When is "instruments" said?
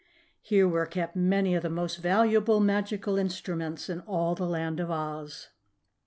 3.19-3.87